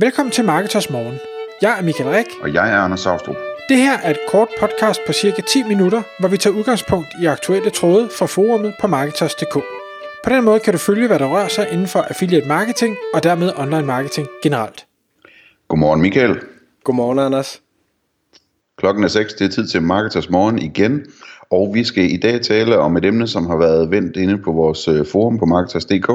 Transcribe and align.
Velkommen 0.00 0.32
til 0.32 0.44
Marketers 0.44 0.90
Morgen. 0.90 1.18
Jeg 1.62 1.78
er 1.78 1.82
Michael 1.82 2.10
Rik. 2.10 2.26
Og 2.42 2.54
jeg 2.54 2.72
er 2.72 2.76
Anders 2.76 3.00
Saustrup. 3.00 3.36
Det 3.68 3.76
her 3.76 3.98
er 3.98 4.10
et 4.10 4.18
kort 4.28 4.48
podcast 4.60 5.00
på 5.06 5.12
cirka 5.12 5.42
10 5.42 5.62
minutter, 5.62 6.02
hvor 6.20 6.28
vi 6.28 6.36
tager 6.36 6.56
udgangspunkt 6.56 7.08
i 7.22 7.26
aktuelle 7.26 7.70
tråde 7.70 8.08
fra 8.18 8.26
forumet 8.26 8.74
på 8.80 8.86
Marketers.dk. 8.86 9.54
På 10.24 10.30
den 10.30 10.44
måde 10.44 10.60
kan 10.60 10.72
du 10.72 10.78
følge, 10.78 11.06
hvad 11.06 11.18
der 11.18 11.26
rører 11.26 11.48
sig 11.48 11.68
inden 11.72 11.86
for 11.86 12.00
affiliate 12.00 12.48
marketing 12.48 12.96
og 13.14 13.22
dermed 13.22 13.52
online 13.56 13.86
marketing 13.86 14.28
generelt. 14.42 14.86
Godmorgen 15.68 16.00
Michael. 16.00 16.40
Godmorgen 16.84 17.18
Anders. 17.18 17.62
Klokken 18.76 19.04
er 19.04 19.08
6, 19.08 19.34
det 19.34 19.44
er 19.44 19.50
tid 19.50 19.66
til 19.66 19.82
Marketers 19.82 20.30
Morgen 20.30 20.58
igen. 20.58 21.06
Og 21.50 21.74
vi 21.74 21.84
skal 21.84 22.12
i 22.12 22.16
dag 22.16 22.40
tale 22.40 22.78
om 22.78 22.96
et 22.96 23.04
emne, 23.04 23.26
som 23.26 23.46
har 23.46 23.56
været 23.56 23.90
vendt 23.90 24.16
inde 24.16 24.38
på 24.38 24.52
vores 24.52 24.88
øh, 24.88 25.06
forum 25.06 25.38
på 25.38 25.44
Marketers.dk. 25.44 26.10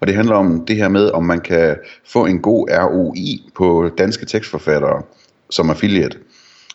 Og 0.00 0.06
det 0.06 0.16
handler 0.16 0.34
om 0.34 0.64
det 0.66 0.76
her 0.76 0.88
med, 0.88 1.10
om 1.10 1.24
man 1.24 1.40
kan 1.40 1.76
få 2.06 2.26
en 2.26 2.42
god 2.42 2.68
ROI 2.70 3.50
på 3.54 3.90
danske 3.98 4.26
tekstforfattere 4.26 5.02
som 5.50 5.70
affiliate. 5.70 6.18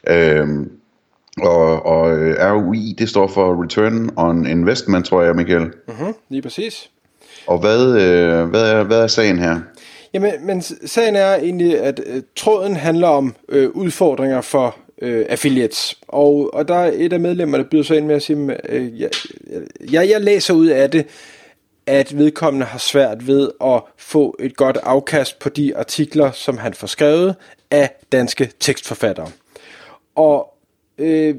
Øhm, 0.08 0.70
og, 1.42 1.86
og 1.86 2.18
øh, 2.18 2.36
ROI, 2.40 2.96
det 2.98 3.10
står 3.10 3.28
for 3.28 3.64
Return 3.64 4.10
on 4.18 4.48
Investment, 4.48 5.06
tror 5.06 5.22
jeg, 5.22 5.36
Michael. 5.36 5.62
Mm-hmm, 5.88 6.14
lige 6.30 6.42
præcis. 6.42 6.90
Og 7.48 7.60
hvad, 7.60 8.02
øh, 8.02 8.46
hvad, 8.50 8.72
er, 8.72 8.84
hvad 8.84 9.00
er 9.00 9.08
sagen 9.08 9.40
her? 9.40 9.60
Jamen, 10.14 10.32
men 10.42 10.62
sagen 10.86 11.16
er 11.16 11.36
egentlig, 11.36 11.80
at 11.80 12.02
øh, 12.06 12.22
tråden 12.36 12.76
handler 12.76 13.08
om 13.08 13.36
øh, 13.50 13.70
udfordringer 13.70 14.42
for 14.42 14.76
øh, 15.02 15.26
affiliates. 15.30 15.98
Og, 16.08 16.54
og 16.54 16.68
der 16.68 16.76
er 16.76 16.92
et 16.96 17.14
af 17.14 17.20
medlemmerne, 17.20 17.64
der 17.64 17.70
byder 17.70 17.84
sig 17.84 17.98
ind 17.98 18.06
med 18.06 18.16
at 18.16 18.22
sige, 18.22 18.58
øh, 18.70 19.02
jeg, 19.02 19.10
jeg, 19.92 20.10
jeg 20.10 20.22
læser 20.22 20.54
ud 20.54 20.68
af 20.68 20.92
det, 20.92 21.06
at 21.86 22.18
vedkommende 22.18 22.66
har 22.66 22.80
svært 22.80 23.28
ved 23.28 23.52
at 23.64 23.82
få 23.98 24.36
et 24.40 24.56
godt 24.56 24.78
afkast 24.84 25.40
på 25.40 25.50
de 25.50 25.78
artikler, 25.78 26.32
som 26.32 26.58
han 26.58 26.74
får 26.74 26.88
skrevet 26.88 27.36
af 27.72 27.96
danske 28.12 28.52
tekstforfattere. 28.60 29.32
Og 30.16 30.58
øh, 30.98 31.36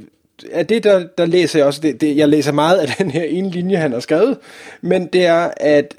af 0.53 0.67
det, 0.67 0.85
der, 0.85 1.07
der 1.19 1.27
læser 1.27 1.59
jeg 1.59 1.67
også, 1.67 1.81
det, 1.81 2.01
det, 2.01 2.17
jeg 2.17 2.29
læser 2.29 2.53
meget 2.53 2.79
af 2.79 2.89
den 2.99 3.11
her 3.11 3.25
ene 3.25 3.51
linje, 3.51 3.77
han 3.77 3.93
har 3.93 4.01
skrevet, 4.01 4.39
men 4.81 5.07
det 5.07 5.27
er, 5.27 5.51
at 5.57 5.95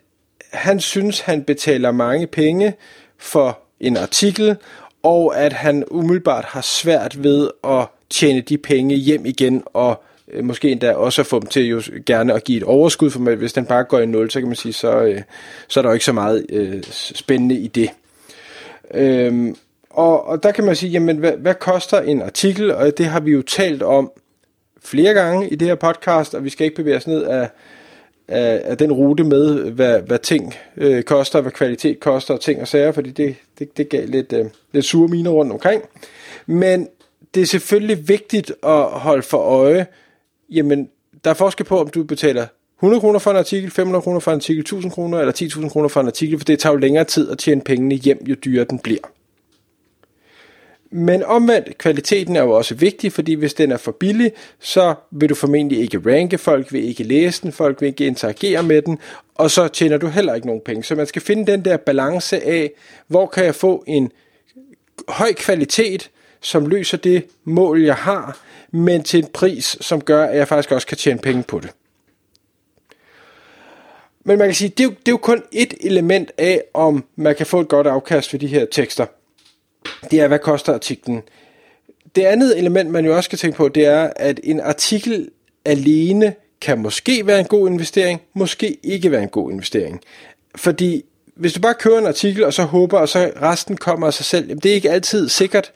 han 0.53 0.79
synes, 0.79 1.19
han 1.19 1.43
betaler 1.43 1.91
mange 1.91 2.27
penge 2.27 2.73
for 3.17 3.59
en 3.79 3.97
artikel, 3.97 4.57
og 5.03 5.37
at 5.37 5.53
han 5.53 5.83
umiddelbart 5.91 6.45
har 6.45 6.61
svært 6.61 7.23
ved 7.23 7.49
at 7.63 7.87
tjene 8.09 8.41
de 8.41 8.57
penge 8.57 8.95
hjem 8.95 9.25
igen, 9.25 9.63
og 9.65 10.03
Øh, 10.31 10.43
måske 10.43 10.71
endda 10.71 10.93
også 10.93 11.21
at 11.21 11.25
få 11.25 11.39
dem 11.39 11.47
til 11.47 11.67
jo 11.67 11.81
gerne 12.05 12.33
at 12.33 12.43
give 12.43 12.57
et 12.57 12.63
overskud, 12.63 13.09
for 13.09 13.35
hvis 13.35 13.53
den 13.53 13.65
bare 13.65 13.83
går 13.83 13.99
i 13.99 14.05
nul, 14.05 14.31
så 14.31 14.39
kan 14.39 14.47
man 14.47 14.55
sige, 14.55 14.73
så, 14.73 15.01
øh, 15.01 15.21
så 15.67 15.79
er 15.79 15.81
der 15.81 15.89
jo 15.89 15.93
ikke 15.93 16.05
så 16.05 16.13
meget 16.13 16.45
øh, 16.49 16.83
spændende 16.89 17.55
i 17.55 17.67
det. 17.67 17.89
Øhm, 18.93 19.55
og, 19.89 20.27
og 20.27 20.43
der 20.43 20.51
kan 20.51 20.63
man 20.63 20.75
sige, 20.75 20.89
jamen 20.89 21.17
hvad, 21.17 21.31
hvad 21.31 21.53
koster 21.53 22.01
en 22.01 22.21
artikel, 22.21 22.71
og 22.71 22.97
det 22.97 23.05
har 23.05 23.19
vi 23.19 23.31
jo 23.31 23.41
talt 23.41 23.83
om 23.83 24.11
flere 24.83 25.13
gange 25.13 25.49
i 25.49 25.55
det 25.55 25.67
her 25.67 25.75
podcast, 25.75 26.35
og 26.35 26.43
vi 26.43 26.49
skal 26.49 26.65
ikke 26.65 26.75
bevæge 26.75 26.97
os 26.97 27.07
ned 27.07 27.23
af, 27.23 27.49
af, 28.27 28.61
af 28.63 28.77
den 28.77 28.91
rute 28.91 29.23
med, 29.23 29.71
hvad, 29.71 30.01
hvad 30.01 30.19
ting 30.19 30.53
øh, 30.77 31.03
koster, 31.03 31.41
hvad 31.41 31.51
kvalitet 31.51 31.99
koster 31.99 32.33
og 32.33 32.41
ting 32.41 32.61
og 32.61 32.67
sager, 32.67 32.91
fordi 32.91 33.11
det, 33.11 33.35
det, 33.59 33.77
det 33.77 33.89
gav 33.89 34.07
lidt, 34.07 34.33
øh, 34.33 34.45
lidt 34.71 34.85
sure 34.85 35.07
miner 35.07 35.31
rundt 35.31 35.51
omkring. 35.51 35.83
Men 36.45 36.87
det 37.35 37.41
er 37.41 37.45
selvfølgelig 37.45 38.07
vigtigt 38.07 38.53
at 38.63 38.83
holde 38.83 39.23
for 39.23 39.37
øje, 39.37 39.85
jamen 40.49 40.89
der 41.23 41.29
er 41.29 41.33
forskel 41.33 41.65
på, 41.65 41.79
om 41.79 41.87
du 41.87 42.03
betaler 42.03 42.47
100 42.79 43.01
kroner 43.01 43.19
for 43.19 43.31
en 43.31 43.37
artikel, 43.37 43.71
500 43.71 44.01
kroner 44.01 44.19
for 44.19 44.31
en 44.31 44.35
artikel, 44.35 44.59
1000 44.61 44.91
kroner 44.91 45.19
eller 45.19 45.33
10.000 45.33 45.69
kroner 45.69 45.87
for 45.87 46.01
en 46.01 46.07
artikel, 46.07 46.39
for 46.39 46.45
det 46.45 46.59
tager 46.59 46.73
jo 46.73 46.79
længere 46.79 47.03
tid 47.03 47.31
at 47.31 47.37
tjene 47.37 47.61
pengene 47.61 47.95
hjem, 47.95 48.25
jo 48.25 48.35
dyrere 48.45 48.65
den 48.69 48.79
bliver. 48.79 49.11
Men 50.91 51.23
omvendt, 51.23 51.77
kvaliteten 51.77 52.35
er 52.35 52.41
jo 52.43 52.51
også 52.51 52.75
vigtig, 52.75 53.11
fordi 53.11 53.33
hvis 53.33 53.53
den 53.53 53.71
er 53.71 53.77
for 53.77 53.91
billig, 53.91 54.31
så 54.59 54.95
vil 55.11 55.29
du 55.29 55.35
formentlig 55.35 55.79
ikke 55.79 56.01
ranke, 56.05 56.37
folk 56.37 56.73
vil 56.73 56.83
ikke 56.83 57.03
læse 57.03 57.41
den, 57.41 57.51
folk 57.51 57.81
vil 57.81 57.87
ikke 57.87 58.07
interagere 58.07 58.63
med 58.63 58.81
den, 58.81 58.99
og 59.35 59.51
så 59.51 59.67
tjener 59.67 59.97
du 59.97 60.07
heller 60.07 60.35
ikke 60.35 60.47
nogen 60.47 60.61
penge. 60.65 60.83
Så 60.83 60.95
man 60.95 61.07
skal 61.07 61.21
finde 61.21 61.51
den 61.51 61.65
der 61.65 61.77
balance 61.77 62.43
af, 62.43 62.71
hvor 63.07 63.27
kan 63.27 63.45
jeg 63.45 63.55
få 63.55 63.83
en 63.87 64.11
høj 65.07 65.33
kvalitet, 65.33 66.11
som 66.45 66.65
løser 66.65 66.97
det 66.97 67.25
mål, 67.43 67.81
jeg 67.81 67.95
har, 67.95 68.37
men 68.71 69.03
til 69.03 69.19
en 69.19 69.29
pris, 69.33 69.77
som 69.81 70.01
gør, 70.01 70.25
at 70.25 70.37
jeg 70.37 70.47
faktisk 70.47 70.71
også 70.71 70.87
kan 70.87 70.97
tjene 70.97 71.19
penge 71.19 71.43
på 71.43 71.59
det. 71.59 71.69
Men 74.23 74.37
man 74.37 74.47
kan 74.47 74.55
sige, 74.55 74.69
det 74.69 74.79
er 74.79 74.83
jo, 74.83 74.89
det 74.89 75.07
er 75.07 75.11
jo 75.11 75.17
kun 75.17 75.43
et 75.51 75.73
element 75.81 76.31
af, 76.37 76.63
om 76.73 77.03
man 77.15 77.35
kan 77.35 77.45
få 77.45 77.59
et 77.59 77.67
godt 77.67 77.87
afkast 77.87 78.29
for 78.29 78.37
de 78.37 78.47
her 78.47 78.65
tekster 78.71 79.05
det 80.11 80.19
er, 80.19 80.27
hvad 80.27 80.39
koster 80.39 80.73
artiklen? 80.73 81.21
Det 82.15 82.25
andet 82.25 82.57
element, 82.57 82.89
man 82.89 83.05
jo 83.05 83.15
også 83.15 83.27
skal 83.27 83.39
tænke 83.39 83.57
på, 83.57 83.69
det 83.69 83.85
er, 83.85 84.13
at 84.15 84.39
en 84.43 84.59
artikel 84.59 85.29
alene 85.65 86.33
kan 86.61 86.79
måske 86.79 87.27
være 87.27 87.39
en 87.39 87.45
god 87.45 87.69
investering, 87.69 88.21
måske 88.33 88.77
ikke 88.83 89.11
være 89.11 89.23
en 89.23 89.29
god 89.29 89.51
investering. 89.51 90.01
Fordi 90.55 91.05
hvis 91.35 91.53
du 91.53 91.59
bare 91.59 91.73
kører 91.73 91.99
en 91.99 92.07
artikel, 92.07 92.43
og 92.43 92.53
så 92.53 92.63
håber, 92.63 92.99
og 92.99 93.09
så 93.09 93.31
resten 93.41 93.77
kommer 93.77 94.07
af 94.07 94.13
sig 94.13 94.25
selv, 94.25 94.47
jamen 94.47 94.59
det 94.59 94.71
er 94.71 94.75
ikke 94.75 94.91
altid 94.91 95.29
sikkert. 95.29 95.71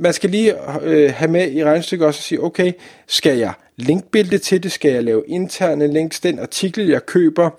Man 0.00 0.12
skal 0.12 0.30
lige 0.30 0.54
øh, 0.82 1.12
have 1.14 1.30
med 1.30 1.52
i 1.52 1.64
regnstykket 1.64 2.06
også 2.06 2.18
at 2.18 2.24
sige, 2.24 2.42
okay, 2.42 2.72
skal 3.06 3.38
jeg 3.38 3.52
linkbilde 3.76 4.38
til 4.38 4.62
det? 4.62 4.72
Skal 4.72 4.92
jeg 4.92 5.04
lave 5.04 5.24
interne 5.26 5.92
links? 5.92 6.20
Den 6.20 6.38
artikel, 6.38 6.88
jeg 6.88 7.06
køber, 7.06 7.50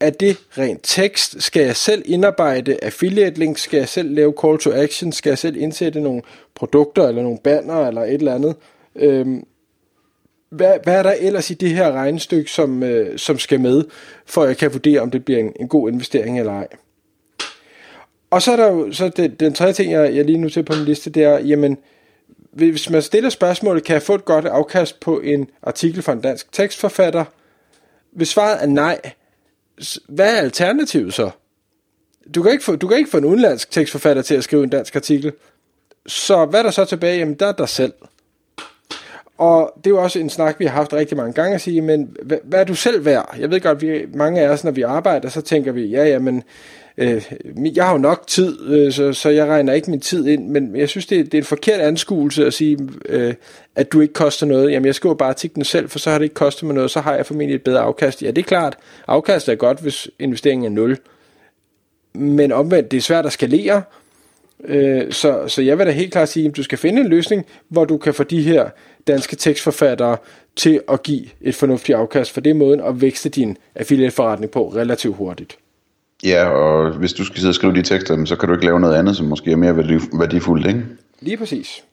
er 0.00 0.10
det 0.10 0.36
rent 0.58 0.80
tekst? 0.82 1.42
Skal 1.42 1.62
jeg 1.62 1.76
selv 1.76 2.02
indarbejde 2.04 2.84
affiliate 2.84 3.38
links? 3.38 3.62
Skal 3.62 3.78
jeg 3.78 3.88
selv 3.88 4.14
lave 4.14 4.34
call 4.42 4.58
to 4.58 4.72
action? 4.72 5.12
Skal 5.12 5.30
jeg 5.30 5.38
selv 5.38 5.56
indsætte 5.56 6.00
nogle 6.00 6.22
produkter 6.54 7.08
eller 7.08 7.22
nogle 7.22 7.38
banner 7.44 7.88
eller 7.88 8.02
et 8.02 8.14
eller 8.14 8.34
andet? 8.34 8.56
Øhm, 8.96 9.44
hvad, 10.50 10.74
hvad 10.82 10.94
er 10.94 11.02
der 11.02 11.12
ellers 11.12 11.50
i 11.50 11.54
det 11.54 11.70
her 11.70 11.92
regnestykke, 11.92 12.50
som, 12.50 12.82
øh, 12.82 13.18
som 13.18 13.38
skal 13.38 13.60
med, 13.60 13.84
for 14.26 14.42
at 14.42 14.48
jeg 14.48 14.56
kan 14.56 14.72
vurdere, 14.72 15.00
om 15.00 15.10
det 15.10 15.24
bliver 15.24 15.40
en, 15.40 15.52
en 15.60 15.68
god 15.68 15.90
investering 15.90 16.38
eller 16.38 16.52
ej? 16.52 16.68
Og 18.32 18.42
så 18.42 18.52
er 18.52 18.56
der 18.56 18.66
jo 18.66 18.92
så 18.92 19.08
det, 19.08 19.40
den 19.40 19.54
tredje 19.54 19.72
ting, 19.72 19.92
jeg, 19.92 20.16
jeg 20.16 20.24
lige 20.24 20.38
nu 20.38 20.48
til 20.48 20.62
på 20.62 20.72
min 20.72 20.84
liste, 20.84 21.10
det 21.10 21.22
er, 21.22 21.38
jamen, 21.38 21.78
hvis 22.52 22.90
man 22.90 23.02
stiller 23.02 23.30
spørgsmålet, 23.30 23.84
kan 23.84 23.94
jeg 23.94 24.02
få 24.02 24.14
et 24.14 24.24
godt 24.24 24.46
afkast 24.46 25.00
på 25.00 25.20
en 25.20 25.50
artikel 25.62 26.02
fra 26.02 26.12
en 26.12 26.20
dansk 26.20 26.52
tekstforfatter? 26.52 27.24
Hvis 28.12 28.28
svaret 28.28 28.62
er 28.62 28.66
nej, 28.66 29.00
hvad 30.08 30.36
er 30.36 30.38
alternativet 30.38 31.14
så? 31.14 31.30
Du 32.34 32.42
kan, 32.42 32.52
ikke 32.52 32.64
få, 32.64 32.76
du 32.76 32.88
kan 32.88 32.98
ikke 32.98 33.10
få 33.10 33.18
en 33.18 33.24
udenlandsk 33.24 33.70
tekstforfatter 33.70 34.22
til 34.22 34.34
at 34.34 34.44
skrive 34.44 34.64
en 34.64 34.70
dansk 34.70 34.96
artikel. 34.96 35.32
Så 36.06 36.44
hvad 36.44 36.60
er 36.60 36.64
der 36.64 36.70
så 36.70 36.84
tilbage? 36.84 37.18
Jamen, 37.18 37.34
der 37.34 37.46
er 37.46 37.52
dig 37.52 37.68
selv. 37.68 37.92
Og 39.42 39.72
det 39.76 39.86
er 39.86 39.90
jo 39.90 40.02
også 40.02 40.18
en 40.18 40.30
snak, 40.30 40.58
vi 40.58 40.64
har 40.64 40.72
haft 40.72 40.92
rigtig 40.92 41.16
mange 41.16 41.32
gange 41.32 41.54
at 41.54 41.60
sige, 41.60 41.82
men 41.82 42.16
hvad, 42.22 42.38
hvad 42.44 42.60
er 42.60 42.64
du 42.64 42.74
selv 42.74 43.04
værd? 43.04 43.36
Jeg 43.38 43.50
ved 43.50 43.60
godt, 43.60 43.82
vi, 43.82 44.06
mange 44.14 44.40
af 44.40 44.48
os, 44.48 44.64
når 44.64 44.70
vi 44.70 44.82
arbejder, 44.82 45.28
så 45.28 45.40
tænker 45.40 45.72
vi, 45.72 45.86
ja, 45.86 46.04
ja, 46.04 46.18
men 46.18 46.42
øh, 46.98 47.32
jeg 47.74 47.84
har 47.84 47.92
jo 47.92 47.98
nok 47.98 48.26
tid, 48.26 48.70
øh, 48.70 48.92
så, 48.92 49.12
så 49.12 49.28
jeg 49.28 49.46
regner 49.46 49.72
ikke 49.72 49.90
min 49.90 50.00
tid 50.00 50.26
ind, 50.26 50.48
men 50.48 50.76
jeg 50.76 50.88
synes, 50.88 51.06
det, 51.06 51.20
er, 51.20 51.24
det 51.24 51.34
er 51.34 51.38
en 51.38 51.44
forkert 51.44 51.80
anskuelse 51.80 52.46
at 52.46 52.54
sige, 52.54 52.78
øh, 53.08 53.34
at 53.76 53.92
du 53.92 54.00
ikke 54.00 54.14
koster 54.14 54.46
noget. 54.46 54.72
Jamen, 54.72 54.86
jeg 54.86 54.94
skriver 54.94 55.14
bare 55.14 55.28
artiklen 55.28 55.64
selv, 55.64 55.88
for 55.88 55.98
så 55.98 56.10
har 56.10 56.18
det 56.18 56.24
ikke 56.24 56.34
kostet 56.34 56.62
mig 56.64 56.74
noget, 56.74 56.90
så 56.90 57.00
har 57.00 57.14
jeg 57.14 57.26
formentlig 57.26 57.54
et 57.54 57.62
bedre 57.62 57.80
afkast. 57.80 58.22
Ja, 58.22 58.28
det 58.28 58.38
er 58.38 58.42
klart, 58.42 58.76
afkastet 59.08 59.52
er 59.52 59.56
godt, 59.56 59.80
hvis 59.80 60.08
investeringen 60.18 60.72
er 60.72 60.76
nul. 60.76 60.98
Men 62.14 62.52
omvendt, 62.52 62.90
det 62.90 62.96
er 62.96 63.02
svært 63.02 63.26
at 63.26 63.32
skalere, 63.32 63.82
øh, 64.64 65.12
så, 65.12 65.48
så 65.48 65.62
jeg 65.62 65.78
vil 65.78 65.86
da 65.86 65.90
helt 65.90 66.12
klart 66.12 66.28
sige, 66.28 66.48
at 66.48 66.56
du 66.56 66.62
skal 66.62 66.78
finde 66.78 67.00
en 67.00 67.08
løsning, 67.08 67.46
hvor 67.68 67.84
du 67.84 67.98
kan 67.98 68.14
få 68.14 68.22
de 68.22 68.42
her 68.42 68.68
danske 69.06 69.36
tekstforfattere 69.36 70.16
til 70.56 70.80
at 70.88 71.02
give 71.02 71.24
et 71.40 71.54
fornuftigt 71.54 71.98
afkast, 71.98 72.30
for 72.30 72.40
det 72.40 72.50
er 72.50 72.54
måden 72.54 72.80
at 72.80 73.00
vækste 73.00 73.28
din 73.28 73.56
affiliate-forretning 73.74 74.50
på 74.50 74.68
relativt 74.68 75.16
hurtigt. 75.16 75.58
Ja, 76.24 76.44
og 76.44 76.92
hvis 76.92 77.12
du 77.12 77.24
skal 77.24 77.36
sidde 77.36 77.50
og 77.50 77.54
skrive 77.54 77.74
de 77.74 77.82
tekster, 77.82 78.24
så 78.24 78.36
kan 78.36 78.48
du 78.48 78.54
ikke 78.54 78.64
lave 78.64 78.80
noget 78.80 78.94
andet, 78.94 79.16
som 79.16 79.26
måske 79.26 79.52
er 79.52 79.56
mere 79.56 79.76
værdifuldt, 80.12 80.66
ikke? 80.66 80.82
Lige 81.20 81.36
præcis. 81.36 81.84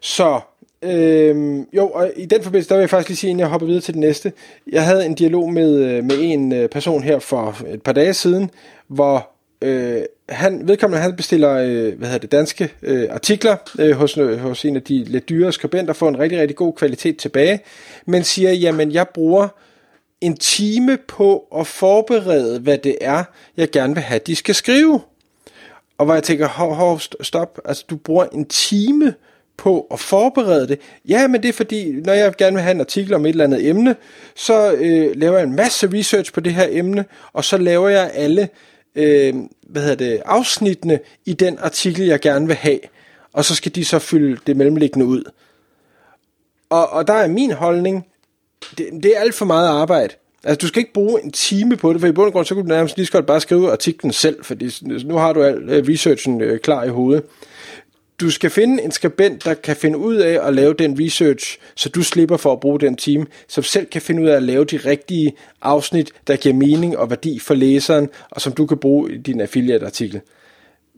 Så, 0.00 0.40
øhm, 0.82 1.66
jo, 1.72 1.88
og 1.88 2.12
i 2.16 2.26
den 2.26 2.42
forbindelse, 2.42 2.68
der 2.68 2.74
vil 2.74 2.82
jeg 2.82 2.90
faktisk 2.90 3.08
lige 3.08 3.16
sige, 3.16 3.30
inden 3.30 3.40
jeg 3.40 3.48
hopper 3.48 3.66
videre 3.66 3.82
til 3.82 3.94
det 3.94 4.00
næste. 4.00 4.32
Jeg 4.72 4.84
havde 4.84 5.06
en 5.06 5.14
dialog 5.14 5.52
med, 5.52 5.84
øh, 5.84 6.04
med 6.04 6.16
en 6.18 6.52
øh, 6.52 6.68
person 6.68 7.02
her 7.02 7.18
for 7.18 7.56
et 7.68 7.82
par 7.82 7.92
dage 7.92 8.14
siden, 8.14 8.50
hvor 8.88 9.30
øh, 9.62 10.02
han, 10.28 10.68
vedkommende 10.68 11.02
han 11.02 11.16
bestiller 11.16 11.54
øh, 11.54 11.98
hvad 11.98 12.08
hedder 12.08 12.18
det, 12.18 12.32
danske 12.32 12.72
øh, 12.82 13.08
artikler 13.10 13.56
øh, 13.78 13.96
hos, 13.96 14.18
øh, 14.18 14.38
hos 14.38 14.64
en 14.64 14.76
af 14.76 14.82
de 14.82 15.04
lidt 15.04 15.28
dyre 15.28 15.52
skribenter, 15.52 15.92
får 15.92 16.08
en 16.08 16.18
rigtig, 16.18 16.40
rigtig 16.40 16.56
god 16.56 16.72
kvalitet 16.72 17.16
tilbage, 17.16 17.60
men 18.06 18.24
siger, 18.24 18.52
jamen 18.52 18.92
jeg 18.92 19.08
bruger 19.14 19.48
en 20.20 20.36
time 20.36 20.96
på 20.96 21.46
at 21.56 21.66
forberede, 21.66 22.60
hvad 22.60 22.78
det 22.78 22.96
er, 23.00 23.24
jeg 23.56 23.70
gerne 23.70 23.94
vil 23.94 24.02
have, 24.02 24.20
de 24.26 24.36
skal 24.36 24.54
skrive. 24.54 25.00
Og 25.98 26.04
hvor 26.04 26.14
jeg 26.14 26.22
tænker, 26.22 26.48
hov, 26.48 26.74
hov, 26.74 27.00
stop, 27.20 27.60
altså 27.64 27.84
du 27.90 27.96
bruger 27.96 28.24
en 28.32 28.44
time 28.44 29.14
på 29.56 29.86
at 29.90 30.00
forberede 30.00 30.68
det. 30.68 30.80
Ja, 31.08 31.26
men 31.26 31.42
det 31.42 31.48
er 31.48 31.52
fordi, 31.52 31.92
når 31.92 32.12
jeg 32.12 32.36
gerne 32.36 32.54
vil 32.54 32.62
have 32.62 32.74
en 32.74 32.80
artikel 32.80 33.14
om 33.14 33.26
et 33.26 33.30
eller 33.30 33.44
andet 33.44 33.66
emne, 33.66 33.96
så 34.36 34.72
øh, 34.72 35.16
laver 35.16 35.36
jeg 35.36 35.46
en 35.46 35.56
masse 35.56 35.90
research 35.92 36.32
på 36.32 36.40
det 36.40 36.54
her 36.54 36.66
emne, 36.70 37.04
og 37.32 37.44
så 37.44 37.56
laver 37.56 37.88
jeg 37.88 38.10
alle 38.14 38.48
øh, 38.94 39.34
hvad 39.68 39.82
hedder 39.82 39.96
det, 39.96 40.22
afsnittene 40.24 41.00
i 41.26 41.32
den 41.32 41.58
artikel, 41.58 42.06
jeg 42.06 42.20
gerne 42.20 42.46
vil 42.46 42.56
have, 42.56 42.78
og 43.32 43.44
så 43.44 43.54
skal 43.54 43.74
de 43.74 43.84
så 43.84 43.98
fylde 43.98 44.40
det 44.46 44.56
mellemliggende 44.56 45.06
ud. 45.06 45.24
Og, 46.70 46.90
og 46.90 47.06
der 47.06 47.14
er 47.14 47.28
min 47.28 47.52
holdning, 47.52 48.06
det, 48.78 48.88
det 49.02 49.16
er 49.16 49.20
alt 49.20 49.34
for 49.34 49.44
meget 49.44 49.68
arbejde. 49.68 50.14
Altså, 50.44 50.58
du 50.58 50.66
skal 50.66 50.80
ikke 50.80 50.92
bruge 50.92 51.24
en 51.24 51.32
time 51.32 51.76
på 51.76 51.92
det, 51.92 52.00
for 52.00 52.08
i 52.08 52.12
bund 52.12 52.26
og 52.26 52.32
grund, 52.32 52.46
så 52.46 52.54
kunne 52.54 52.68
du 52.68 52.74
nærmest 52.74 52.96
lige 52.96 53.06
så 53.06 53.12
godt 53.12 53.26
bare 53.26 53.40
skrive 53.40 53.72
artiklen 53.72 54.12
selv, 54.12 54.44
fordi 54.44 54.70
nu 55.04 55.14
har 55.14 55.32
du 55.32 55.42
al 55.42 55.68
øh, 55.68 55.88
researchen 55.88 56.40
øh, 56.40 56.60
klar 56.60 56.84
i 56.84 56.88
hovedet. 56.88 57.24
Du 58.20 58.30
skal 58.30 58.50
finde 58.50 58.82
en 58.82 58.90
skribent, 58.90 59.44
der 59.44 59.54
kan 59.54 59.76
finde 59.76 59.98
ud 59.98 60.16
af 60.16 60.48
at 60.48 60.54
lave 60.54 60.74
den 60.74 61.00
research, 61.00 61.58
så 61.74 61.88
du 61.88 62.02
slipper 62.02 62.36
for 62.36 62.52
at 62.52 62.60
bruge 62.60 62.80
den 62.80 62.96
time, 62.96 63.26
som 63.48 63.64
selv 63.64 63.86
kan 63.86 64.02
finde 64.02 64.22
ud 64.22 64.28
af 64.28 64.36
at 64.36 64.42
lave 64.42 64.64
de 64.64 64.76
rigtige 64.76 65.32
afsnit, 65.62 66.12
der 66.26 66.36
giver 66.36 66.54
mening 66.54 66.98
og 66.98 67.10
værdi 67.10 67.38
for 67.38 67.54
læseren, 67.54 68.08
og 68.30 68.40
som 68.40 68.52
du 68.52 68.66
kan 68.66 68.78
bruge 68.78 69.12
i 69.12 69.18
din 69.18 69.40
affiliate-artikel. 69.40 70.20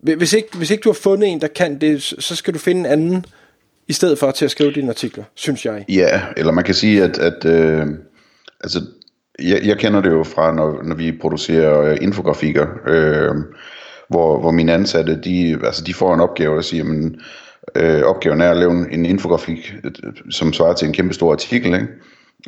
Hvis 0.03 0.33
ikke, 0.33 0.49
hvis 0.57 0.71
ikke 0.71 0.83
du 0.83 0.89
har 0.89 0.95
fundet 0.95 1.29
en, 1.29 1.41
der 1.41 1.49
kan 1.49 1.81
det, 1.81 2.03
så 2.03 2.37
skal 2.37 2.55
du 2.55 2.59
finde 2.59 2.81
en 2.81 2.87
anden, 2.87 3.25
i 3.89 3.93
stedet 3.93 4.19
for 4.19 4.31
til 4.31 4.45
at 4.45 4.51
skrive 4.51 4.73
dine 4.73 4.89
artikler, 4.89 5.25
synes 5.35 5.65
jeg. 5.65 5.85
Ja, 5.89 6.21
eller 6.37 6.53
man 6.53 6.65
kan 6.65 6.75
sige, 6.75 7.03
at, 7.03 7.19
at 7.19 7.45
øh, 7.45 7.87
altså, 8.61 8.81
jeg, 9.43 9.61
jeg 9.65 9.79
kender 9.79 10.01
det 10.01 10.11
jo 10.11 10.25
fra, 10.25 10.55
når, 10.55 10.83
når 10.83 10.95
vi 10.95 11.13
producerer 11.13 11.81
øh, 11.81 11.99
infografikker, 12.01 12.67
øh, 12.87 13.35
hvor, 14.11 14.41
hvor 14.41 14.51
mine 14.51 14.73
ansatte, 14.73 15.21
de, 15.25 15.59
altså, 15.65 15.85
de 15.85 15.95
får 15.95 16.15
en 16.15 16.21
opgave, 16.21 16.57
der 16.57 16.63
siger, 16.63 16.85
men, 16.85 17.21
øh, 17.75 18.03
opgaven 18.03 18.41
er 18.41 18.51
at 18.51 18.57
lave 18.57 18.93
en 18.93 19.07
infografik, 19.07 19.75
øh, 19.85 19.91
som 20.31 20.53
svarer 20.53 20.75
til 20.75 20.89
en 20.89 20.95
kæmpe 20.95 21.15
stor 21.15 21.33
artikel, 21.33 21.75
ikke? 21.75 21.89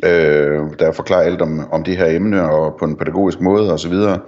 Øh, 0.03 0.61
der 0.79 0.91
forklarer 0.91 1.21
alt 1.21 1.41
om, 1.41 1.67
om 1.71 1.83
det 1.83 1.97
her 1.97 2.05
emne, 2.05 2.49
og 2.49 2.75
på 2.79 2.85
en 2.85 2.95
pædagogisk 2.95 3.41
måde, 3.41 3.71
og 3.71 3.79
så 3.79 3.89
videre. 3.89 4.19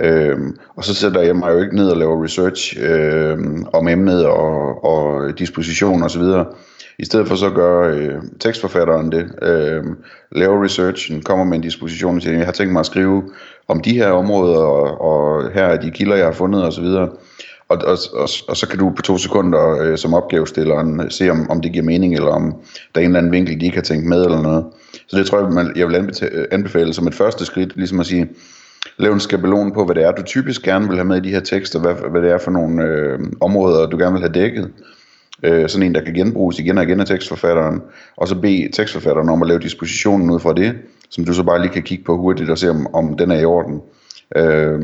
Øh, 0.00 0.38
og 0.76 0.84
så 0.84 0.94
sætter 0.94 1.20
jeg 1.20 1.36
mig 1.36 1.52
jo 1.52 1.60
ikke 1.60 1.76
ned 1.76 1.90
og 1.90 1.96
laver 1.96 2.24
research 2.24 2.76
øh, 2.80 3.38
om 3.72 3.88
emnet 3.88 4.26
og, 4.26 4.84
og 4.84 5.38
disposition 5.38 6.02
og 6.02 6.10
så 6.10 6.18
videre. 6.18 6.46
I 6.98 7.04
stedet 7.04 7.28
for 7.28 7.34
så 7.34 7.50
gør 7.50 7.94
øh, 7.94 8.22
tekstforfatteren 8.40 9.12
det, 9.12 9.30
øh, 9.42 9.84
laver 10.32 10.64
researchen, 10.64 11.22
kommer 11.22 11.44
med 11.44 11.56
en 11.56 11.62
disposition 11.62 12.20
til, 12.20 12.32
jeg 12.32 12.44
har 12.44 12.52
tænkt 12.52 12.72
mig 12.72 12.80
at 12.80 12.86
skrive 12.86 13.22
om 13.68 13.80
de 13.80 13.92
her 13.92 14.10
områder, 14.10 14.58
og, 14.58 15.00
og 15.00 15.50
her 15.52 15.64
er 15.64 15.80
de 15.80 15.90
kilder, 15.90 16.16
jeg 16.16 16.24
har 16.24 16.32
fundet 16.32 16.64
osv. 16.64 16.84
Og, 16.84 17.08
og, 17.68 17.78
og, 17.86 17.98
og, 18.14 18.28
og 18.48 18.56
så 18.56 18.68
kan 18.70 18.78
du 18.78 18.90
på 18.90 19.02
to 19.02 19.18
sekunder 19.18 19.82
øh, 19.82 19.98
som 19.98 20.14
opgavestilleren 20.14 21.10
se, 21.10 21.30
om, 21.30 21.50
om 21.50 21.60
det 21.60 21.72
giver 21.72 21.84
mening, 21.84 22.14
eller 22.14 22.30
om 22.30 22.54
der 22.94 23.00
er 23.00 23.04
en 23.04 23.10
eller 23.10 23.18
anden 23.18 23.32
vinkel, 23.32 23.60
de 23.60 23.64
ikke 23.66 23.76
har 23.76 23.82
tænkt 23.82 24.06
med 24.06 24.24
eller 24.24 24.42
noget. 24.42 24.64
Så 25.08 25.18
det 25.18 25.26
tror 25.26 25.40
jeg, 25.40 25.52
man, 25.52 25.72
jeg 25.76 25.88
vil 25.88 25.96
øh, 26.32 26.44
anbefale 26.50 26.94
som 26.94 27.06
et 27.06 27.14
første 27.14 27.44
skridt, 27.44 27.76
ligesom 27.76 28.00
at 28.00 28.06
sige, 28.06 28.28
lav 28.98 29.12
en 29.12 29.20
skabelon 29.20 29.72
på, 29.72 29.84
hvad 29.84 29.94
det 29.94 30.04
er, 30.04 30.12
du 30.12 30.22
typisk 30.22 30.62
gerne 30.62 30.88
vil 30.88 30.96
have 30.96 31.08
med 31.08 31.16
i 31.16 31.20
de 31.20 31.30
her 31.30 31.40
tekster, 31.40 31.80
hvad, 31.80 31.94
hvad 32.10 32.22
det 32.22 32.30
er 32.30 32.38
for 32.38 32.50
nogle 32.50 32.82
øh, 32.84 33.18
områder, 33.40 33.86
du 33.86 33.98
gerne 33.98 34.12
vil 34.12 34.22
have 34.22 34.32
dækket. 34.32 34.70
Øh, 35.42 35.68
sådan 35.68 35.86
en, 35.86 35.94
der 35.94 36.00
kan 36.00 36.14
genbruges 36.14 36.58
igen 36.58 36.78
og 36.78 36.84
igen 36.84 37.00
af 37.00 37.06
tekstforfatteren, 37.06 37.82
og 38.16 38.28
så 38.28 38.34
bede 38.34 38.68
tekstforfatteren 38.72 39.28
om 39.28 39.42
at 39.42 39.48
lave 39.48 39.60
dispositionen 39.60 40.30
ud 40.30 40.40
fra 40.40 40.52
det, 40.52 40.74
som 41.10 41.24
du 41.24 41.32
så 41.32 41.42
bare 41.42 41.60
lige 41.60 41.72
kan 41.72 41.82
kigge 41.82 42.04
på 42.04 42.16
hurtigt 42.16 42.50
og 42.50 42.58
se, 42.58 42.70
om, 42.70 42.94
om 42.94 43.16
den 43.16 43.30
er 43.30 43.38
i 43.38 43.44
orden. 43.44 43.80
Øh, 44.36 44.80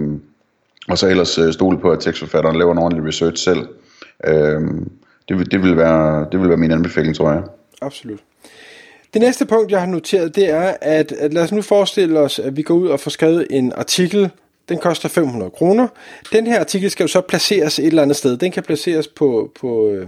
og 0.89 0.99
så 0.99 1.09
ellers 1.09 1.39
øh, 1.39 1.53
stole 1.53 1.79
på, 1.79 1.91
at 1.91 2.01
tekstforfatteren 2.01 2.57
laver 2.57 2.73
en 2.73 2.79
ordentlig 2.79 3.09
research 3.09 3.45
selv. 3.45 3.69
Øh, 4.27 4.61
det, 5.29 5.53
det, 5.53 5.63
vil 5.63 5.77
være, 5.77 6.27
det 6.33 6.41
vil 6.41 6.49
være 6.49 6.59
min 6.59 6.71
anbefaling, 6.71 7.17
tror 7.17 7.33
jeg. 7.33 7.43
Absolut. 7.83 8.21
Det 9.15 9.23
næste 9.23 9.47
punkt, 9.47 9.71
jeg 9.71 9.81
har 9.81 9.87
noteret, 9.87 10.37
det 10.37 10.51
er, 10.51 10.75
at, 10.81 11.13
at 11.13 11.35
lad 11.35 11.43
os 11.43 11.53
nu 11.53 11.63
forestille 11.63 12.19
os, 12.19 12.39
at 12.39 12.57
vi 12.57 12.63
går 12.63 12.75
ud 12.75 12.89
og 12.89 13.01
får 13.01 13.11
skrevet 13.11 13.47
en 13.51 13.73
artikel. 13.77 14.31
Den 14.69 14.79
koster 14.79 15.09
500 15.09 15.51
kroner. 15.51 15.89
Den 16.33 16.47
her 16.47 16.61
artikel 16.61 16.91
skal 16.91 17.05
jo 17.05 17.09
så 17.09 17.21
placeres 17.21 17.79
et 17.79 17.87
eller 17.87 18.03
andet 18.03 18.17
sted. 18.17 18.37
Den 18.37 18.53
kan 18.53 18.63
placeres 18.63 19.09
på, 19.09 19.53
på 19.61 19.89
øh, 19.89 20.07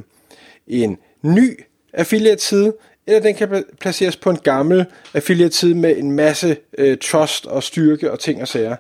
i 0.66 0.82
en 0.82 0.98
ny 1.22 1.60
affiliate-side, 1.92 2.72
eller 3.06 3.20
den 3.20 3.34
kan 3.34 3.64
placeres 3.80 4.16
på 4.16 4.30
en 4.30 4.36
gammel 4.36 4.86
affiliate-side 5.14 5.74
med 5.74 5.96
en 5.96 6.12
masse 6.12 6.56
øh, 6.78 6.98
trust 6.98 7.46
og 7.46 7.62
styrke 7.62 8.12
og 8.12 8.18
ting 8.18 8.42
og 8.42 8.48
sager. 8.48 8.76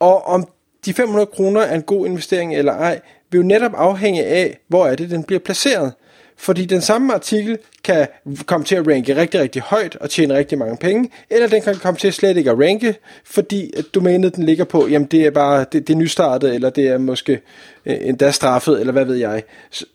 Og 0.00 0.26
om 0.26 0.48
de 0.84 0.94
500 0.94 1.26
kroner 1.26 1.60
er 1.60 1.74
en 1.74 1.82
god 1.82 2.06
investering 2.06 2.56
eller 2.56 2.72
ej, 2.72 3.00
vil 3.30 3.38
jo 3.38 3.44
netop 3.44 3.72
afhænge 3.74 4.24
af, 4.24 4.58
hvor 4.68 4.86
er 4.86 4.94
det, 4.94 5.10
den 5.10 5.24
bliver 5.24 5.40
placeret. 5.40 5.92
Fordi 6.40 6.64
den 6.64 6.80
samme 6.80 7.14
artikel 7.14 7.58
kan 7.84 8.06
komme 8.46 8.64
til 8.64 8.74
at 8.74 8.86
ranke 8.86 9.16
rigtig, 9.16 9.40
rigtig 9.40 9.62
højt 9.62 9.96
og 9.96 10.10
tjene 10.10 10.34
rigtig 10.34 10.58
mange 10.58 10.76
penge, 10.76 11.10
eller 11.30 11.48
den 11.48 11.62
kan 11.62 11.74
komme 11.74 11.98
til 11.98 12.12
slet 12.12 12.36
ikke 12.36 12.50
at 12.50 12.58
ranke, 12.58 12.94
fordi 13.24 13.72
domænet 13.94 14.36
den 14.36 14.44
ligger 14.44 14.64
på, 14.64 14.88
jamen 14.88 15.08
det 15.08 15.26
er 15.26 15.30
bare, 15.30 15.66
det, 15.72 15.88
det 15.88 15.94
er 15.94 15.98
nystartet, 15.98 16.54
eller 16.54 16.70
det 16.70 16.88
er 16.88 16.98
måske 16.98 17.40
øh, 17.86 17.96
endda 18.00 18.30
straffet, 18.30 18.80
eller 18.80 18.92
hvad 18.92 19.04
ved 19.04 19.16
jeg. 19.16 19.42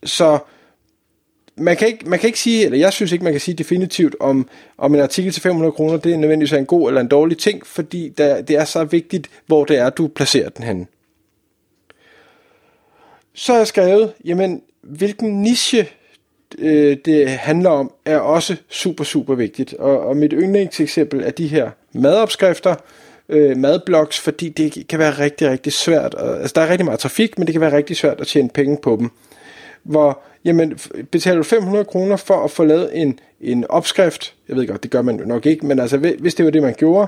Så 0.03 0.37
man 1.55 1.77
kan, 1.77 1.87
ikke, 1.87 2.09
man 2.09 2.19
kan 2.19 2.27
ikke 2.27 2.39
sige, 2.39 2.65
eller 2.65 2.77
jeg 2.77 2.93
synes 2.93 3.11
ikke, 3.11 3.23
man 3.23 3.33
kan 3.33 3.39
sige 3.39 3.55
definitivt, 3.55 4.15
om, 4.19 4.47
om 4.77 4.95
en 4.95 5.01
artikel 5.01 5.31
til 5.31 5.41
500 5.41 5.71
kroner, 5.71 5.97
det 5.97 6.13
er 6.13 6.17
nødvendigvis 6.17 6.53
en 6.53 6.65
god 6.65 6.87
eller 6.87 7.01
en 7.01 7.07
dårlig 7.07 7.37
ting, 7.37 7.67
fordi 7.67 8.09
der, 8.09 8.41
det 8.41 8.55
er 8.55 8.65
så 8.65 8.83
vigtigt, 8.83 9.29
hvor 9.47 9.65
det 9.65 9.77
er, 9.77 9.89
du 9.89 10.07
placerer 10.07 10.49
den 10.49 10.65
hen. 10.65 10.87
Så 13.33 13.51
har 13.51 13.59
jeg 13.59 13.67
skrevet, 13.67 14.13
jamen, 14.25 14.61
hvilken 14.81 15.41
niche 15.41 15.87
øh, 16.57 16.97
det 17.05 17.29
handler 17.29 17.69
om, 17.69 17.91
er 18.05 18.17
også 18.17 18.55
super, 18.69 19.03
super 19.03 19.35
vigtigt. 19.35 19.73
Og, 19.73 19.99
og 19.99 20.17
mit 20.17 20.33
yndlingseksempel 20.37 21.21
er 21.23 21.31
de 21.31 21.47
her 21.47 21.71
madopskrifter, 21.93 22.75
øh, 23.29 23.57
madblogs, 23.57 24.19
fordi 24.19 24.49
det 24.49 24.87
kan 24.87 24.99
være 24.99 25.11
rigtig, 25.11 25.49
rigtig 25.49 25.73
svært. 25.73 26.13
Og, 26.13 26.41
altså, 26.41 26.53
der 26.55 26.61
er 26.61 26.69
rigtig 26.69 26.85
meget 26.85 26.99
trafik, 26.99 27.37
men 27.37 27.47
det 27.47 27.53
kan 27.53 27.61
være 27.61 27.77
rigtig 27.77 27.97
svært 27.97 28.21
at 28.21 28.27
tjene 28.27 28.49
penge 28.49 28.77
på 28.81 28.95
dem. 28.99 29.09
Hvor, 29.83 30.23
jamen, 30.45 30.79
betaler 31.11 31.37
du 31.37 31.43
500 31.43 31.85
kroner 31.85 32.15
for 32.15 32.43
at 32.43 32.51
få 32.51 32.63
lavet 32.63 33.01
en, 33.01 33.19
en 33.41 33.65
opskrift, 33.69 34.33
jeg 34.47 34.55
ved 34.55 34.67
godt, 34.67 34.83
det 34.83 34.91
gør 34.91 35.01
man 35.01 35.19
jo 35.19 35.25
nok 35.25 35.45
ikke, 35.45 35.65
men 35.65 35.79
altså, 35.79 35.97
hvis 35.97 36.35
det 36.35 36.45
var 36.45 36.51
det, 36.51 36.61
man 36.61 36.73
gjorde, 36.77 37.07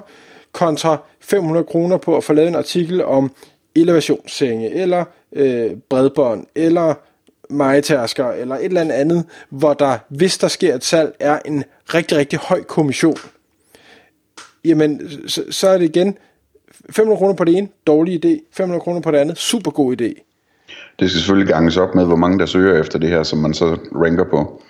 kontra 0.52 0.98
500 1.20 1.66
kroner 1.66 1.98
på 1.98 2.18
at 2.18 2.24
få 2.24 2.34
lavet 2.34 2.48
en 2.48 2.56
artikel 2.56 3.04
om 3.04 3.32
elevationssenge, 3.76 4.72
eller 4.72 5.06
øh, 5.34 5.72
bredbånd, 5.90 6.46
eller 6.56 6.94
majtærsker 7.50 8.32
eller 8.32 8.56
et 8.56 8.66
eller 8.66 8.94
andet, 8.94 9.26
hvor 9.50 9.74
der, 9.74 9.98
hvis 10.10 10.38
der 10.38 10.48
sker 10.48 10.76
et 10.76 10.84
salg, 10.84 11.16
er 11.20 11.40
en 11.46 11.64
rigtig, 11.94 12.18
rigtig 12.18 12.40
høj 12.40 12.64
kommission. 12.64 13.18
Jamen, 14.66 15.02
så, 15.28 15.44
så 15.50 15.68
er 15.68 15.78
det 15.78 15.86
igen 15.86 16.18
500 16.90 17.18
kroner 17.18 17.34
på 17.34 17.44
det 17.44 17.58
ene, 17.58 17.68
dårlig 17.88 18.26
idé, 18.26 18.50
500 18.52 18.82
kroner 18.82 19.02
på 19.02 19.12
det 19.12 19.18
andet, 19.18 19.38
super 19.38 19.72
god 19.72 20.02
idé. 20.02 20.35
Det 21.00 21.10
skal 21.10 21.20
selvfølgelig 21.20 21.54
ganges 21.54 21.78
op 21.78 21.96
med, 21.96 22.06
hvor 22.06 22.16
mange 22.16 22.40
der 22.40 22.46
søger 22.46 22.82
efter 22.82 23.00
det 23.00 23.10
her, 23.10 23.24
som 23.24 23.40
man 23.40 23.54
så 23.54 23.78
ranker 23.96 24.24
på. 24.24 24.62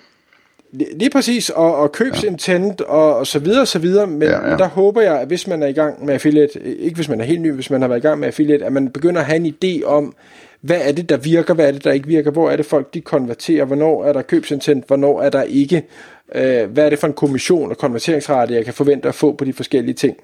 Lige 0.72 1.10
præcis, 1.10 1.50
og, 1.50 1.76
og 1.76 1.92
købsintent 1.92 2.80
ja. 2.80 2.84
og, 2.84 3.16
og 3.16 3.26
så 3.26 3.38
videre 3.38 3.66
så 3.66 3.78
videre, 3.78 4.06
men, 4.06 4.22
ja, 4.22 4.50
ja. 4.50 4.56
der 4.56 4.68
håber 4.68 5.02
jeg, 5.02 5.20
at 5.20 5.26
hvis 5.26 5.46
man 5.46 5.62
er 5.62 5.66
i 5.66 5.72
gang 5.72 6.04
med 6.04 6.14
affiliate, 6.14 6.62
ikke 6.62 6.94
hvis 6.94 7.08
man 7.08 7.20
er 7.20 7.24
helt 7.24 7.40
ny, 7.40 7.52
hvis 7.52 7.70
man 7.70 7.80
har 7.80 7.88
været 7.88 7.98
i 7.98 8.02
gang 8.02 8.20
med 8.20 8.26
affiliate, 8.26 8.64
at 8.64 8.72
man 8.72 8.90
begynder 8.90 9.20
at 9.20 9.26
have 9.26 9.36
en 9.36 9.54
idé 9.64 9.84
om, 9.84 10.14
hvad 10.60 10.80
er 10.82 10.92
det, 10.92 11.08
der 11.08 11.16
virker, 11.16 11.54
hvad 11.54 11.68
er 11.68 11.72
det, 11.72 11.84
der 11.84 11.92
ikke 11.92 12.06
virker, 12.06 12.30
hvor 12.30 12.50
er 12.50 12.56
det 12.56 12.66
folk, 12.66 12.94
de 12.94 13.00
konverterer, 13.00 13.64
hvornår 13.64 14.04
er 14.04 14.12
der 14.12 14.22
købsintent, 14.22 14.86
hvornår 14.86 15.22
er 15.22 15.30
der 15.30 15.42
ikke, 15.42 15.86
øh, 16.34 16.70
hvad 16.70 16.84
er 16.84 16.90
det 16.90 16.98
for 16.98 17.06
en 17.06 17.12
kommission 17.12 17.70
og 17.70 17.78
konverteringsrate, 17.78 18.54
jeg 18.54 18.64
kan 18.64 18.74
forvente 18.74 19.08
at 19.08 19.14
få 19.14 19.32
på 19.32 19.44
de 19.44 19.52
forskellige 19.52 19.94
ting. 19.94 20.16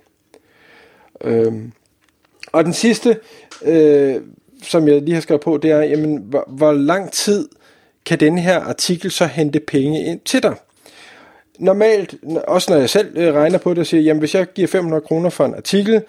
Øhm. 1.25 1.73
Og 2.53 2.65
den 2.65 2.73
sidste, 2.73 3.17
øh, 3.65 4.15
som 4.63 4.89
jeg 4.89 5.03
lige 5.03 5.15
har 5.15 5.21
skrevet 5.21 5.41
på, 5.41 5.57
det 5.57 5.71
er, 5.71 5.81
jamen, 5.81 6.17
hvor, 6.17 6.45
hvor 6.49 6.73
lang 6.73 7.13
tid 7.13 7.49
kan 8.07 8.21
den 8.21 8.39
her 8.39 8.61
artikel 8.61 9.11
så 9.11 9.27
hente 9.27 9.61
penge 9.61 10.05
ind 10.05 10.21
til 10.25 10.43
dig? 10.43 10.55
Normalt, 11.59 12.15
også 12.49 12.73
når 12.73 12.79
jeg 12.79 12.91
selv 12.91 13.19
øh, 13.19 13.35
regner 13.35 13.59
på 13.59 13.71
det, 13.71 13.79
og 13.79 13.87
siger, 13.87 14.01
jamen 14.01 14.19
hvis 14.19 14.35
jeg 14.35 14.47
giver 14.55 14.69
500 14.69 15.01
kroner 15.01 15.31
for 15.31 15.45
en 15.45 15.55
artikel, 15.55 16.03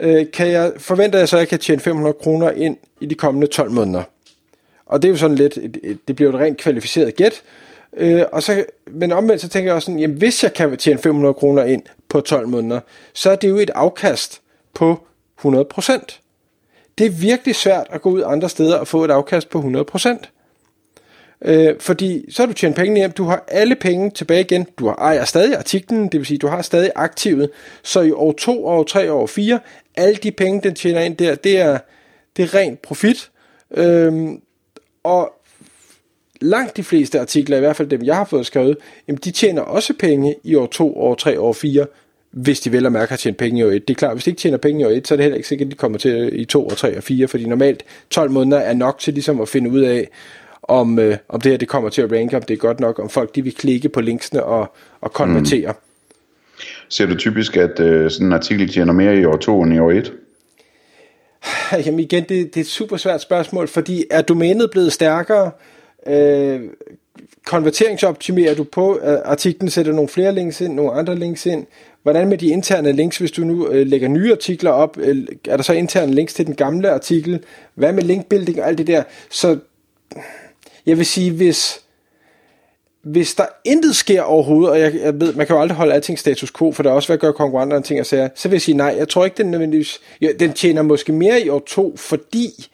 øh, 0.00 0.26
kan 0.32 0.48
jeg, 0.48 0.72
forventer 0.78 1.18
jeg 1.18 1.28
så, 1.28 1.36
at 1.36 1.40
jeg 1.40 1.48
kan 1.48 1.58
tjene 1.58 1.80
500 1.80 2.12
kroner 2.12 2.50
ind 2.50 2.76
i 3.00 3.06
de 3.06 3.14
kommende 3.14 3.46
12 3.46 3.70
måneder. 3.70 4.02
Og 4.86 5.02
det 5.02 5.08
er 5.08 5.12
jo 5.12 5.18
sådan 5.18 5.36
lidt, 5.36 5.56
et, 5.56 5.78
et, 5.82 5.98
det 6.08 6.16
bliver 6.16 6.32
et 6.32 6.40
rent 6.40 6.58
kvalificeret 6.58 7.16
gæt. 7.16 7.42
Øh, 7.96 8.22
og 8.32 8.42
så, 8.42 8.64
men 8.86 9.12
omvendt 9.12 9.42
så 9.42 9.48
tænker 9.48 9.70
jeg 9.70 9.74
også 9.74 9.86
sådan, 9.86 10.00
jamen 10.00 10.16
hvis 10.16 10.42
jeg 10.42 10.54
kan 10.54 10.76
tjene 10.76 10.98
500 10.98 11.34
kroner 11.34 11.64
ind 11.64 11.82
på 12.08 12.20
12 12.20 12.48
måneder, 12.48 12.80
så 13.12 13.30
er 13.30 13.36
det 13.36 13.48
jo 13.48 13.56
et 13.56 13.70
afkast 13.70 14.40
på 14.74 15.06
100%. 15.44 16.20
Det 16.98 17.06
er 17.06 17.10
virkelig 17.10 17.54
svært 17.54 17.86
at 17.90 18.02
gå 18.02 18.10
ud 18.10 18.22
andre 18.26 18.48
steder 18.48 18.76
og 18.76 18.88
få 18.88 19.04
et 19.04 19.10
afkast 19.10 19.50
på 19.50 19.60
100%. 19.60 20.08
Øh, 21.42 21.74
fordi 21.80 22.24
så 22.30 22.42
har 22.42 22.46
du 22.46 22.52
tjent 22.52 22.76
penge 22.76 22.96
hjem, 22.96 23.12
du 23.12 23.24
har 23.24 23.44
alle 23.48 23.74
penge 23.74 24.10
tilbage 24.10 24.40
igen, 24.40 24.66
du 24.78 24.86
har, 24.86 24.94
ejer 24.94 25.24
stadig 25.24 25.56
artiklen, 25.56 26.08
det 26.08 26.14
vil 26.20 26.26
sige, 26.26 26.38
du 26.38 26.46
har 26.46 26.62
stadig 26.62 26.90
aktivet, 26.94 27.50
så 27.82 28.00
i 28.00 28.12
år 28.12 28.32
2, 28.32 28.66
år 28.66 28.82
3, 28.82 29.12
år 29.12 29.26
4, 29.26 29.60
alle 29.96 30.14
de 30.14 30.30
penge, 30.30 30.60
den 30.62 30.74
tjener 30.74 31.00
ind 31.00 31.16
der, 31.16 31.34
det 31.34 31.58
er, 31.58 31.78
det 32.36 32.42
er 32.42 32.54
rent 32.54 32.82
profit. 32.82 33.30
Øhm, 33.70 34.40
og 35.02 35.32
langt 36.40 36.76
de 36.76 36.84
fleste 36.84 37.20
artikler, 37.20 37.56
i 37.56 37.60
hvert 37.60 37.76
fald 37.76 37.88
dem, 37.88 38.04
jeg 38.04 38.16
har 38.16 38.24
fået 38.24 38.46
skrevet, 38.46 38.76
jamen 39.08 39.20
de 39.24 39.30
tjener 39.30 39.62
også 39.62 39.94
penge 39.98 40.36
i 40.44 40.54
år 40.54 40.66
2, 40.66 40.98
år 41.00 41.14
3, 41.14 41.40
år 41.40 41.52
4, 41.52 41.86
hvis 42.30 42.60
de 42.60 42.72
vel 42.72 42.86
og 42.86 42.92
mærke 42.92 43.10
har 43.10 43.16
tjent 43.16 43.36
penge 43.36 43.60
i 43.60 43.62
år 43.64 43.70
1. 43.70 43.88
Det 43.88 43.94
er 43.94 43.98
klart, 43.98 44.14
hvis 44.14 44.24
de 44.24 44.30
ikke 44.30 44.40
tjener 44.40 44.58
penge 44.58 44.80
i 44.80 44.84
år 44.84 44.90
1, 44.90 45.08
så 45.08 45.14
er 45.14 45.16
det 45.16 45.24
heller 45.24 45.36
ikke 45.36 45.48
sikkert, 45.48 45.66
at 45.66 45.72
de 45.72 45.76
kommer 45.76 45.98
til 45.98 46.40
i 46.40 46.44
2 46.44 46.66
og 46.66 46.76
3 46.76 46.96
og 46.96 47.02
4, 47.02 47.28
fordi 47.28 47.46
normalt 47.46 47.84
12 48.10 48.30
måneder 48.30 48.58
er 48.58 48.74
nok 48.74 48.98
til 48.98 49.14
ligesom 49.14 49.40
at 49.40 49.48
finde 49.48 49.70
ud 49.70 49.80
af, 49.80 50.08
om, 50.62 50.98
øh, 50.98 51.16
om 51.28 51.40
det 51.40 51.52
her 51.52 51.58
det 51.58 51.68
kommer 51.68 51.90
til 51.90 52.02
at 52.02 52.12
ranke, 52.12 52.36
om 52.36 52.42
det 52.42 52.54
er 52.54 52.58
godt 52.58 52.80
nok, 52.80 52.98
om 52.98 53.08
folk 53.08 53.34
de 53.34 53.42
vil 53.42 53.54
klikke 53.54 53.88
på 53.88 54.00
linksene 54.00 54.44
og, 54.44 54.74
og 55.00 55.12
konvertere. 55.12 55.72
Mm. 55.72 55.78
Ser 56.88 57.06
du 57.06 57.14
typisk, 57.14 57.56
at 57.56 57.80
øh, 57.80 58.10
sådan 58.10 58.26
en 58.26 58.32
artikel 58.32 58.68
tjener 58.68 58.92
mere 58.92 59.16
i 59.16 59.24
år 59.24 59.36
2 59.36 59.62
end 59.62 59.74
i 59.74 59.78
år 59.78 59.90
1? 59.90 60.12
Jamen 61.86 62.00
igen, 62.00 62.22
det, 62.22 62.28
det 62.28 62.56
er 62.56 62.60
et 62.60 62.66
super 62.66 62.96
svært 62.96 63.20
spørgsmål, 63.20 63.68
fordi 63.68 64.04
er 64.10 64.22
domænet 64.22 64.70
blevet 64.70 64.92
stærkere? 64.92 65.50
Øh, 66.06 66.60
konverteringsoptimerer 67.46 68.54
du 68.54 68.64
på 68.64 68.98
øh, 69.02 69.18
artiklen, 69.24 69.70
sætter 69.70 69.92
nogle 69.92 70.08
flere 70.08 70.34
links 70.34 70.60
ind, 70.60 70.74
nogle 70.74 70.92
andre 70.92 71.14
links 71.14 71.46
ind? 71.46 71.66
Hvordan 72.02 72.28
med 72.28 72.38
de 72.38 72.46
interne 72.46 72.92
links, 72.92 73.18
hvis 73.18 73.30
du 73.30 73.44
nu 73.44 73.68
øh, 73.68 73.86
lægger 73.86 74.08
nye 74.08 74.32
artikler 74.32 74.70
op? 74.70 74.98
Øh, 74.98 75.26
er 75.48 75.56
der 75.56 75.62
så 75.62 75.72
interne 75.72 76.14
links 76.14 76.34
til 76.34 76.46
den 76.46 76.54
gamle 76.54 76.90
artikel? 76.90 77.44
Hvad 77.74 77.92
med 77.92 78.02
linkbuilding 78.02 78.60
og 78.60 78.68
alt 78.68 78.78
det 78.78 78.86
der? 78.86 79.02
Så 79.30 79.58
jeg 80.86 80.98
vil 80.98 81.06
sige, 81.06 81.32
hvis, 81.32 81.80
hvis 83.02 83.34
der 83.34 83.46
intet 83.64 83.96
sker 83.96 84.22
overhovedet, 84.22 84.70
og 84.70 84.80
jeg, 84.80 84.94
jeg 84.94 85.20
ved, 85.20 85.34
man 85.34 85.46
kan 85.46 85.56
jo 85.56 85.62
aldrig 85.62 85.76
holde 85.76 85.94
alting 85.94 86.18
status 86.18 86.52
quo, 86.52 86.72
for 86.72 86.82
der 86.82 86.90
er 86.90 86.94
også, 86.94 87.08
hvad 87.08 87.18
gør 87.18 87.32
konkurrenterne 87.32 87.82
ting 87.82 88.00
og 88.00 88.06
sager, 88.06 88.28
så 88.34 88.48
vil 88.48 88.54
jeg 88.54 88.62
sige 88.62 88.76
nej, 88.76 88.94
jeg 88.98 89.08
tror 89.08 89.24
ikke, 89.24 89.36
den 89.36 89.50
nødvendigvis, 89.50 90.00
ja, 90.20 90.28
den 90.40 90.52
tjener 90.52 90.82
måske 90.82 91.12
mere 91.12 91.40
i 91.40 91.48
år 91.48 91.62
to, 91.66 91.96
fordi 91.96 92.68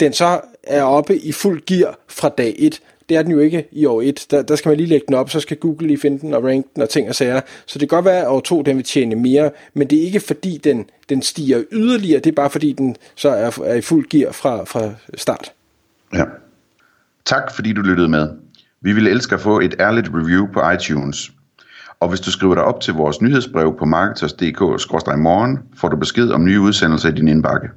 den 0.00 0.12
så 0.12 0.40
er 0.62 0.82
oppe 0.82 1.16
i 1.16 1.32
fuld 1.32 1.62
gear 1.66 1.98
fra 2.08 2.28
dag 2.28 2.54
1. 2.58 2.80
Det 3.10 3.18
er 3.18 3.22
den 3.22 3.32
jo 3.32 3.38
ikke 3.38 3.68
i 3.72 3.86
år 3.86 4.02
1. 4.02 4.26
Der, 4.30 4.42
der 4.42 4.56
skal 4.56 4.68
man 4.68 4.76
lige 4.76 4.88
lægge 4.88 5.04
den 5.06 5.14
op, 5.14 5.30
så 5.30 5.40
skal 5.40 5.56
Google 5.56 5.86
lige 5.86 5.98
finde 5.98 6.20
den 6.20 6.34
og 6.34 6.44
rank 6.44 6.66
den 6.74 6.82
og 6.82 6.88
ting 6.88 7.08
og 7.08 7.14
sager. 7.14 7.40
Så 7.66 7.78
det 7.78 7.88
kan 7.88 7.96
godt 7.96 8.04
være, 8.04 8.20
at 8.20 8.28
år 8.28 8.40
2 8.40 8.62
den 8.62 8.76
vil 8.76 8.84
tjene 8.84 9.14
mere, 9.14 9.50
men 9.74 9.90
det 9.90 9.98
er 9.98 10.02
ikke 10.02 10.20
fordi 10.20 10.60
den, 10.64 10.90
den 11.08 11.22
stiger 11.22 11.62
yderligere, 11.72 12.20
det 12.20 12.30
er 12.30 12.34
bare 12.34 12.50
fordi 12.50 12.72
den 12.72 12.96
så 13.14 13.28
er, 13.28 13.58
er 13.64 13.74
i 13.74 13.80
fuld 13.80 14.08
gear 14.08 14.32
fra, 14.32 14.64
fra 14.64 14.90
start. 15.14 15.52
Ja. 16.14 16.24
Tak 17.24 17.54
fordi 17.54 17.72
du 17.72 17.80
lyttede 17.80 18.08
med. 18.08 18.28
Vi 18.80 18.92
ville 18.92 19.10
elske 19.10 19.34
at 19.34 19.40
få 19.40 19.60
et 19.60 19.74
ærligt 19.80 20.08
review 20.14 20.46
på 20.52 20.70
iTunes. 20.70 21.32
Og 22.00 22.08
hvis 22.08 22.20
du 22.20 22.30
skriver 22.30 22.54
dig 22.54 22.64
op 22.64 22.80
til 22.80 22.94
vores 22.94 23.20
nyhedsbrev 23.20 23.76
på 23.78 23.84
marketers.dk-morgen, 23.84 25.58
får 25.76 25.88
du 25.88 25.96
besked 25.96 26.30
om 26.30 26.44
nye 26.44 26.60
udsendelser 26.60 27.08
i 27.08 27.12
din 27.12 27.28
indbakke. 27.28 27.68